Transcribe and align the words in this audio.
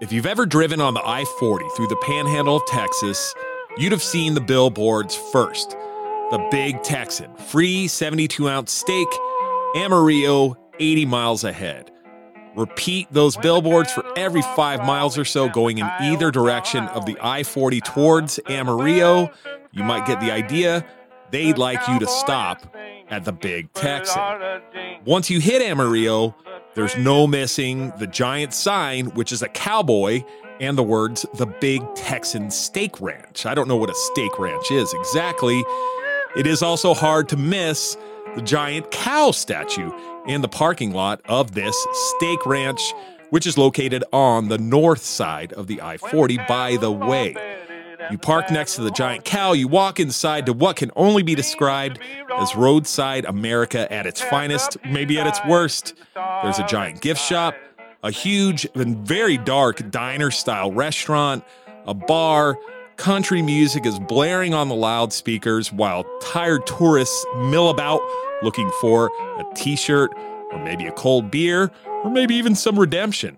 If 0.00 0.12
you've 0.12 0.26
ever 0.26 0.44
driven 0.44 0.80
on 0.80 0.94
the 0.94 1.06
I 1.06 1.24
40 1.38 1.66
through 1.76 1.86
the 1.86 1.96
panhandle 2.02 2.56
of 2.56 2.66
Texas, 2.66 3.32
you'd 3.78 3.92
have 3.92 4.02
seen 4.02 4.34
the 4.34 4.40
billboards 4.40 5.14
first. 5.14 5.70
The 6.30 6.46
Big 6.50 6.82
Texan, 6.82 7.32
free 7.36 7.86
72 7.86 8.48
ounce 8.48 8.72
steak, 8.72 9.06
Amarillo, 9.76 10.56
80 10.80 11.06
miles 11.06 11.44
ahead. 11.44 11.92
Repeat 12.56 13.06
those 13.12 13.36
billboards 13.36 13.92
for 13.92 14.04
every 14.18 14.42
five 14.42 14.84
miles 14.84 15.16
or 15.16 15.24
so 15.24 15.48
going 15.48 15.78
in 15.78 15.86
either 16.00 16.32
direction 16.32 16.84
of 16.88 17.06
the 17.06 17.16
I 17.20 17.44
40 17.44 17.80
towards 17.82 18.40
Amarillo. 18.48 19.30
You 19.72 19.84
might 19.84 20.06
get 20.06 20.20
the 20.20 20.32
idea. 20.32 20.84
They'd 21.30 21.58
like 21.58 21.86
you 21.86 22.00
to 22.00 22.06
stop 22.06 22.76
at 23.10 23.24
the 23.24 23.32
Big 23.32 23.72
Texan. 23.74 24.20
Once 25.04 25.30
you 25.30 25.40
hit 25.40 25.62
Amarillo, 25.62 26.34
there's 26.74 26.96
no 26.96 27.26
missing 27.26 27.92
the 27.98 28.06
giant 28.06 28.52
sign, 28.52 29.06
which 29.14 29.30
is 29.30 29.42
a 29.42 29.48
cowboy, 29.48 30.24
and 30.60 30.76
the 30.76 30.82
words 30.82 31.24
the 31.34 31.46
Big 31.46 31.82
Texan 31.94 32.50
Steak 32.50 33.00
Ranch. 33.00 33.46
I 33.46 33.54
don't 33.54 33.68
know 33.68 33.76
what 33.76 33.90
a 33.90 33.94
steak 33.94 34.38
ranch 34.38 34.70
is 34.70 34.92
exactly. 34.92 35.62
It 36.36 36.46
is 36.46 36.62
also 36.62 36.94
hard 36.94 37.28
to 37.30 37.36
miss 37.36 37.96
the 38.34 38.42
giant 38.42 38.90
cow 38.90 39.30
statue 39.30 39.92
in 40.26 40.42
the 40.42 40.48
parking 40.48 40.92
lot 40.92 41.20
of 41.26 41.52
this 41.52 41.76
steak 41.92 42.44
ranch, 42.44 42.80
which 43.30 43.46
is 43.46 43.56
located 43.56 44.02
on 44.12 44.48
the 44.48 44.58
north 44.58 45.04
side 45.04 45.52
of 45.52 45.68
the 45.68 45.80
I 45.80 45.96
40, 45.96 46.38
by 46.48 46.76
the 46.76 46.90
way. 46.90 47.53
You 48.10 48.18
park 48.18 48.50
next 48.50 48.76
to 48.76 48.82
the 48.82 48.90
giant 48.90 49.24
cow, 49.24 49.52
you 49.52 49.68
walk 49.68 50.00
inside 50.00 50.46
to 50.46 50.52
what 50.52 50.76
can 50.76 50.90
only 50.96 51.22
be 51.22 51.34
described 51.34 51.98
as 52.36 52.54
roadside 52.54 53.24
America 53.24 53.90
at 53.92 54.06
its 54.06 54.20
finest, 54.20 54.76
maybe 54.84 55.18
at 55.18 55.26
its 55.26 55.40
worst. 55.48 55.94
There's 56.14 56.58
a 56.58 56.66
giant 56.66 57.00
gift 57.00 57.20
shop, 57.20 57.54
a 58.02 58.10
huge 58.10 58.66
and 58.74 58.98
very 59.06 59.38
dark 59.38 59.90
diner 59.90 60.30
style 60.30 60.72
restaurant, 60.72 61.44
a 61.86 61.94
bar. 61.94 62.58
Country 62.96 63.42
music 63.42 63.86
is 63.86 63.98
blaring 63.98 64.54
on 64.54 64.68
the 64.68 64.74
loudspeakers 64.74 65.72
while 65.72 66.04
tired 66.20 66.64
tourists 66.66 67.26
mill 67.36 67.70
about 67.70 68.00
looking 68.42 68.70
for 68.80 69.10
a 69.38 69.44
t 69.56 69.74
shirt 69.74 70.12
or 70.52 70.62
maybe 70.62 70.86
a 70.86 70.92
cold 70.92 71.30
beer 71.30 71.72
or 72.04 72.10
maybe 72.10 72.36
even 72.36 72.54
some 72.54 72.78
redemption. 72.78 73.36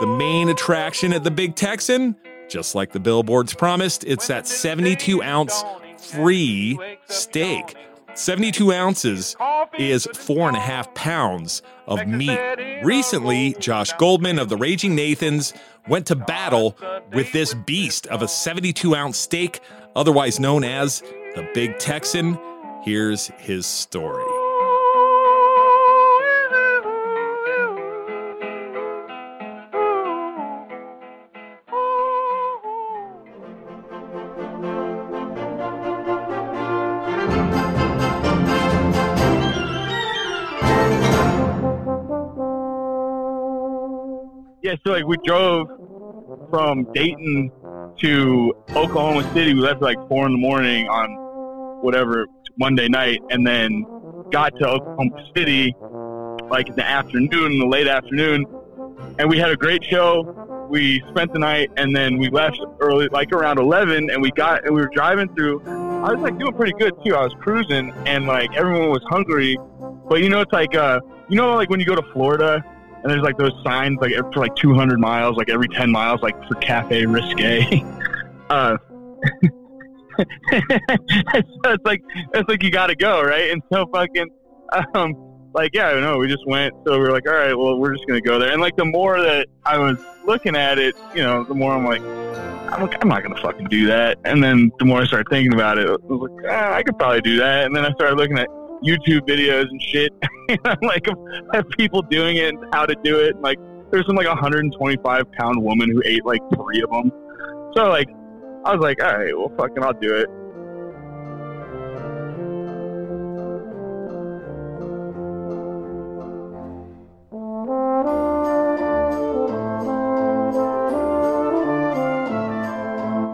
The 0.00 0.06
main 0.06 0.48
attraction 0.48 1.12
at 1.12 1.24
the 1.24 1.30
Big 1.30 1.56
Texan 1.56 2.14
just 2.48 2.74
like 2.74 2.92
the 2.92 3.00
billboards 3.00 3.54
promised, 3.54 4.04
it's 4.04 4.26
that 4.28 4.46
72 4.46 5.22
ounce 5.22 5.64
free 5.98 6.78
steak. 7.06 7.74
72 8.14 8.72
ounces 8.72 9.36
is 9.78 10.06
four 10.14 10.48
and 10.48 10.56
a 10.56 10.60
half 10.60 10.92
pounds 10.94 11.62
of 11.86 12.06
meat. 12.06 12.38
Recently, 12.82 13.54
Josh 13.60 13.92
Goldman 13.92 14.38
of 14.38 14.48
the 14.48 14.56
Raging 14.56 14.96
Nathans 14.96 15.54
went 15.86 16.06
to 16.06 16.16
battle 16.16 16.76
with 17.12 17.32
this 17.32 17.54
beast 17.54 18.06
of 18.08 18.22
a 18.22 18.28
72 18.28 18.94
ounce 18.94 19.18
steak, 19.18 19.60
otherwise 19.94 20.40
known 20.40 20.64
as 20.64 21.00
the 21.34 21.48
Big 21.54 21.78
Texan. 21.78 22.38
Here's 22.82 23.28
his 23.38 23.66
story. 23.66 24.27
Yeah, 44.62 44.74
so 44.84 44.92
like 44.92 45.06
we 45.06 45.16
drove 45.24 45.68
from 46.50 46.90
Dayton 46.92 47.50
to 48.00 48.54
Oklahoma 48.70 49.22
City. 49.34 49.54
We 49.54 49.60
left 49.60 49.82
like 49.82 49.96
four 50.08 50.26
in 50.26 50.32
the 50.32 50.38
morning 50.38 50.88
on 50.88 51.82
whatever 51.82 52.26
Monday 52.58 52.88
night, 52.88 53.20
and 53.30 53.46
then 53.46 53.84
got 54.30 54.56
to 54.58 54.66
Oklahoma 54.66 55.24
City 55.34 55.74
like 56.50 56.68
in 56.68 56.74
the 56.76 56.84
afternoon, 56.86 57.52
in 57.52 57.58
the 57.58 57.66
late 57.66 57.86
afternoon, 57.86 58.46
and 59.18 59.28
we 59.28 59.38
had 59.38 59.50
a 59.50 59.56
great 59.56 59.84
show. 59.84 60.66
We 60.68 61.02
spent 61.10 61.32
the 61.32 61.38
night, 61.38 61.70
and 61.76 61.94
then 61.94 62.18
we 62.18 62.28
left 62.28 62.60
early, 62.80 63.08
like 63.08 63.32
around 63.32 63.58
eleven, 63.58 64.10
and 64.10 64.20
we 64.20 64.30
got 64.32 64.64
and 64.64 64.74
we 64.74 64.80
were 64.80 64.90
driving 64.92 65.32
through. 65.34 65.62
I 65.66 66.12
was 66.12 66.20
like 66.20 66.38
doing 66.38 66.52
pretty 66.54 66.74
good 66.78 66.94
too. 67.04 67.14
I 67.14 67.22
was 67.22 67.34
cruising, 67.40 67.92
and 68.06 68.26
like 68.26 68.54
everyone 68.56 68.90
was 68.90 69.02
hungry, 69.08 69.56
but 70.08 70.20
you 70.20 70.28
know, 70.28 70.40
it's 70.40 70.52
like 70.52 70.74
uh, 70.74 71.00
you 71.28 71.36
know, 71.36 71.54
like 71.54 71.70
when 71.70 71.80
you 71.80 71.86
go 71.86 71.94
to 71.94 72.12
Florida 72.12 72.64
and 73.02 73.10
there's 73.10 73.22
like 73.22 73.38
those 73.38 73.52
signs 73.64 73.98
like 74.00 74.12
for 74.32 74.40
like 74.40 74.54
200 74.56 74.98
miles, 74.98 75.36
like 75.36 75.48
every 75.48 75.68
10 75.68 75.90
miles, 75.90 76.20
like 76.22 76.36
for 76.48 76.54
Cafe 76.56 77.06
Risque. 77.06 77.84
uh, 78.50 78.76
so 80.18 80.26
it's 80.50 81.84
like 81.84 82.02
it's 82.34 82.48
like 82.48 82.62
you 82.62 82.70
got 82.70 82.88
to 82.88 82.96
go, 82.96 83.22
right? 83.22 83.50
And 83.50 83.62
so 83.72 83.86
fucking, 83.92 84.28
um, 84.94 85.14
like 85.54 85.70
yeah, 85.74 85.88
I 85.88 86.00
know. 86.00 86.18
We 86.18 86.28
just 86.28 86.46
went, 86.46 86.74
so 86.86 86.98
we 86.98 87.06
are 87.06 87.12
like, 87.12 87.26
all 87.28 87.34
right, 87.34 87.54
well, 87.54 87.78
we're 87.78 87.94
just 87.94 88.06
gonna 88.08 88.20
go 88.20 88.38
there. 88.38 88.50
And 88.50 88.60
like 88.60 88.76
the 88.76 88.84
more 88.84 89.20
that 89.20 89.46
I 89.64 89.78
was 89.78 89.98
looking 90.26 90.56
at 90.56 90.78
it, 90.78 90.96
you 91.14 91.22
know, 91.22 91.44
the 91.44 91.54
more 91.54 91.72
I'm 91.72 91.84
like, 91.84 92.02
I'm, 92.72 92.82
like, 92.82 93.00
I'm 93.00 93.08
not 93.08 93.22
gonna 93.22 93.40
fucking 93.40 93.68
do 93.68 93.86
that. 93.86 94.18
And 94.24 94.42
then 94.42 94.72
the 94.78 94.84
more 94.84 95.02
I 95.02 95.06
started 95.06 95.28
thinking 95.30 95.54
about 95.54 95.78
it, 95.78 95.88
I 95.88 95.92
was 95.92 96.30
like, 96.30 96.46
ah, 96.50 96.74
I 96.74 96.82
could 96.82 96.98
probably 96.98 97.20
do 97.20 97.36
that. 97.38 97.66
And 97.66 97.76
then 97.76 97.86
I 97.86 97.92
started 97.92 98.16
looking 98.16 98.38
at 98.38 98.48
YouTube 98.82 99.20
videos 99.28 99.66
and 99.70 99.82
shit, 99.82 100.12
like 100.82 101.06
of 101.54 101.68
people 101.76 102.02
doing 102.02 102.36
it 102.36 102.54
and 102.54 102.64
how 102.72 102.86
to 102.86 102.94
do 103.02 103.18
it. 103.18 103.40
Like 103.40 103.58
there's 103.90 104.06
some 104.06 104.16
like 104.16 104.28
125 104.28 105.32
pound 105.32 105.62
woman 105.62 105.90
who 105.90 106.02
ate 106.04 106.24
like 106.24 106.40
three 106.54 106.82
of 106.82 106.90
them. 106.90 107.12
So 107.74 107.88
like 107.88 108.08
I 108.64 108.74
was 108.74 108.80
like, 108.80 109.02
all 109.02 109.16
right, 109.16 109.36
well 109.36 109.52
fucking 109.56 109.82
I'll 109.82 109.92
do 109.94 110.14
it. 110.14 110.28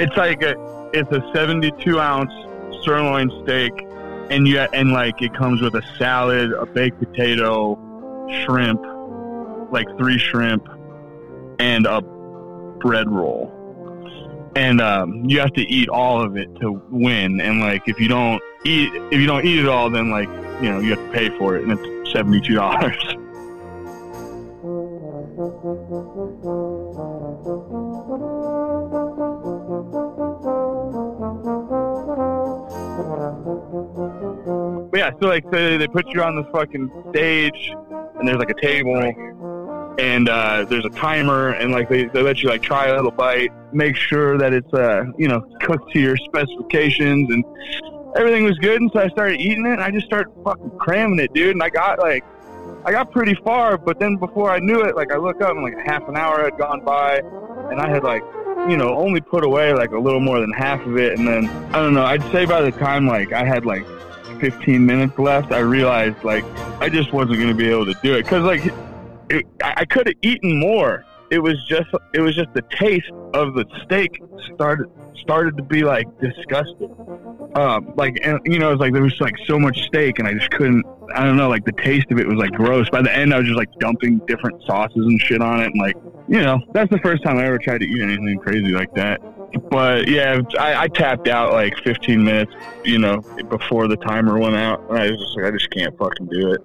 It's 0.00 0.16
like 0.16 0.42
a, 0.42 0.54
it's 0.92 1.10
a 1.10 1.20
72 1.34 1.98
ounce 1.98 2.30
sirloin 2.84 3.30
steak 3.42 3.87
and 4.30 4.46
you 4.46 4.58
and 4.58 4.92
like 4.92 5.20
it 5.22 5.34
comes 5.34 5.60
with 5.60 5.74
a 5.74 5.82
salad, 5.98 6.52
a 6.52 6.66
baked 6.66 6.98
potato, 6.98 7.76
shrimp, 8.44 8.80
like 9.72 9.86
three 9.98 10.18
shrimp, 10.18 10.66
and 11.58 11.86
a 11.86 12.00
bread 12.80 13.10
roll. 13.10 13.54
And 14.56 14.80
um, 14.80 15.24
you 15.26 15.40
have 15.40 15.52
to 15.54 15.62
eat 15.62 15.88
all 15.88 16.22
of 16.22 16.36
it 16.36 16.48
to 16.60 16.82
win. 16.90 17.40
And 17.40 17.60
like 17.60 17.82
if 17.86 18.00
you 18.00 18.08
don't 18.08 18.42
eat 18.64 18.90
if 19.10 19.20
you 19.20 19.26
don't 19.26 19.44
eat 19.44 19.58
it 19.58 19.68
all, 19.68 19.90
then 19.90 20.10
like 20.10 20.28
you 20.62 20.70
know 20.70 20.80
you 20.80 20.90
have 20.90 21.04
to 21.04 21.12
pay 21.12 21.30
for 21.38 21.56
it, 21.56 21.64
and 21.64 21.78
it's 21.78 22.12
seventy 22.12 22.40
two 22.40 22.54
dollars. 22.54 22.96
Yeah, 34.98 35.12
so 35.20 35.28
like 35.28 35.44
so 35.52 35.78
they 35.78 35.86
put 35.86 36.06
you 36.08 36.22
on 36.22 36.34
this 36.34 36.46
fucking 36.52 36.90
stage, 37.10 37.72
and 38.18 38.26
there's 38.26 38.38
like 38.38 38.50
a 38.50 38.60
table, 38.60 38.96
and 39.98 40.28
uh, 40.28 40.64
there's 40.68 40.84
a 40.84 40.90
timer, 40.90 41.50
and 41.50 41.70
like 41.70 41.88
they, 41.88 42.06
they 42.06 42.20
let 42.20 42.42
you 42.42 42.48
like 42.48 42.62
try 42.62 42.86
a 42.86 42.96
little 42.96 43.12
bite, 43.12 43.52
make 43.72 43.94
sure 43.94 44.36
that 44.38 44.52
it's 44.52 44.72
uh 44.74 45.04
you 45.16 45.28
know 45.28 45.40
cooked 45.60 45.92
to 45.92 46.00
your 46.00 46.16
specifications, 46.16 47.30
and 47.30 47.44
everything 48.16 48.42
was 48.42 48.58
good. 48.58 48.80
And 48.80 48.90
so 48.92 48.98
I 48.98 49.08
started 49.08 49.40
eating 49.40 49.66
it, 49.66 49.74
and 49.74 49.80
I 49.80 49.92
just 49.92 50.06
started 50.06 50.32
fucking 50.42 50.72
cramming 50.78 51.20
it, 51.20 51.32
dude. 51.32 51.52
And 51.52 51.62
I 51.62 51.68
got 51.68 52.00
like 52.00 52.24
I 52.84 52.90
got 52.90 53.12
pretty 53.12 53.36
far, 53.44 53.78
but 53.78 54.00
then 54.00 54.16
before 54.16 54.50
I 54.50 54.58
knew 54.58 54.82
it, 54.82 54.96
like 54.96 55.12
I 55.12 55.16
look 55.16 55.40
up 55.40 55.52
and 55.52 55.62
like 55.62 55.78
half 55.86 56.08
an 56.08 56.16
hour 56.16 56.42
had 56.42 56.58
gone 56.58 56.84
by, 56.84 57.18
and 57.70 57.80
I 57.80 57.88
had 57.88 58.02
like 58.02 58.24
you 58.68 58.76
know 58.76 58.96
only 58.96 59.20
put 59.20 59.44
away 59.44 59.72
like 59.74 59.92
a 59.92 59.98
little 59.98 60.20
more 60.20 60.40
than 60.40 60.52
half 60.52 60.84
of 60.84 60.96
it, 60.96 61.16
and 61.16 61.28
then 61.28 61.48
I 61.72 61.78
don't 61.82 61.94
know. 61.94 62.04
I'd 62.04 62.22
say 62.32 62.46
by 62.46 62.62
the 62.62 62.72
time 62.72 63.06
like 63.06 63.32
I 63.32 63.44
had 63.44 63.64
like 63.64 63.86
15 64.40 64.84
minutes 64.84 65.18
left, 65.18 65.52
I 65.52 65.60
realized 65.60 66.22
like 66.24 66.44
I 66.80 66.88
just 66.88 67.12
wasn't 67.12 67.38
going 67.38 67.48
to 67.48 67.54
be 67.54 67.68
able 67.68 67.86
to 67.86 67.94
do 68.02 68.14
it 68.14 68.24
because 68.24 68.44
like 68.44 68.72
it, 69.30 69.46
I 69.62 69.84
could 69.84 70.06
have 70.06 70.16
eaten 70.22 70.58
more. 70.58 71.04
It 71.30 71.40
was 71.40 71.62
just 71.66 71.88
it 72.14 72.20
was 72.20 72.34
just 72.34 72.52
the 72.54 72.62
taste 72.78 73.10
of 73.34 73.54
the 73.54 73.66
steak 73.84 74.22
started 74.54 74.90
started 75.20 75.56
to 75.58 75.62
be 75.62 75.84
like 75.84 76.06
disgusting. 76.20 76.94
Um, 77.54 77.92
like 77.96 78.18
and 78.22 78.40
you 78.44 78.58
know, 78.58 78.72
it's 78.72 78.80
like 78.80 78.92
there 78.92 79.02
was 79.02 79.20
like 79.20 79.36
so 79.46 79.58
much 79.58 79.82
steak, 79.86 80.18
and 80.18 80.28
I 80.28 80.34
just 80.34 80.50
couldn't. 80.50 80.84
I 81.14 81.24
don't 81.24 81.36
know, 81.36 81.48
like 81.48 81.64
the 81.64 81.72
taste 81.72 82.10
of 82.10 82.18
it 82.18 82.26
was 82.26 82.36
like 82.36 82.52
gross. 82.52 82.88
By 82.90 83.02
the 83.02 83.14
end, 83.14 83.34
I 83.34 83.38
was 83.38 83.46
just 83.46 83.58
like 83.58 83.72
dumping 83.78 84.18
different 84.26 84.62
sauces 84.64 85.06
and 85.06 85.20
shit 85.20 85.42
on 85.42 85.60
it, 85.60 85.66
and 85.66 85.80
like 85.80 85.96
you 86.28 86.40
know, 86.40 86.60
that's 86.72 86.90
the 86.90 86.98
first 86.98 87.22
time 87.22 87.38
I 87.38 87.44
ever 87.44 87.58
tried 87.58 87.78
to 87.78 87.86
eat 87.86 88.02
anything 88.02 88.38
crazy 88.38 88.72
like 88.72 88.94
that. 88.94 89.20
But 89.70 90.08
yeah, 90.08 90.40
I, 90.58 90.82
I 90.82 90.88
tapped 90.88 91.28
out 91.28 91.52
like 91.52 91.76
15 91.84 92.22
minutes, 92.22 92.52
you 92.84 92.98
know, 92.98 93.20
before 93.48 93.88
the 93.88 93.96
timer 93.96 94.38
went 94.38 94.56
out. 94.56 94.80
I 94.90 95.10
was 95.10 95.18
just 95.18 95.36
like, 95.36 95.46
I 95.46 95.50
just 95.50 95.70
can't 95.70 95.96
fucking 95.96 96.26
do 96.26 96.52
it. 96.52 96.64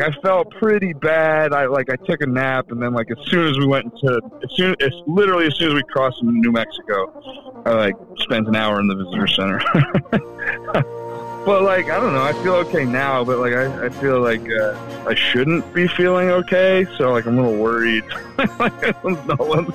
I 0.00 0.10
felt 0.22 0.50
pretty 0.50 0.92
bad. 0.92 1.52
I 1.52 1.66
like 1.66 1.90
I 1.90 1.96
took 1.96 2.20
a 2.22 2.26
nap, 2.26 2.70
and 2.70 2.80
then 2.80 2.92
like 2.92 3.10
as 3.10 3.18
soon 3.26 3.48
as 3.48 3.58
we 3.58 3.66
went 3.66 3.86
into, 3.86 4.20
as 4.42 4.56
soon 4.56 4.76
as 4.80 4.90
literally 5.06 5.46
as 5.46 5.56
soon 5.56 5.68
as 5.68 5.74
we 5.74 5.82
crossed 5.82 6.22
New 6.22 6.52
Mexico, 6.52 7.62
I 7.66 7.72
like 7.72 7.94
spent 8.18 8.46
an 8.46 8.54
hour 8.54 8.80
in 8.80 8.86
the 8.86 8.94
visitor 8.94 9.26
center. 9.26 11.04
but 11.44 11.62
like 11.62 11.90
I 11.90 11.98
don't 12.00 12.12
know, 12.12 12.22
I 12.22 12.32
feel 12.42 12.54
okay 12.54 12.84
now. 12.84 13.24
But 13.24 13.38
like 13.38 13.54
I, 13.54 13.86
I 13.86 13.88
feel 13.88 14.20
like 14.20 14.46
uh, 14.50 14.78
I 15.06 15.14
shouldn't 15.14 15.72
be 15.72 15.88
feeling 15.88 16.30
okay, 16.30 16.86
so 16.96 17.12
like 17.12 17.26
I'm 17.26 17.38
a 17.38 17.42
little 17.42 17.58
worried. 17.58 18.04
like, 18.58 19.04
no 19.04 19.36
one's 19.38 19.74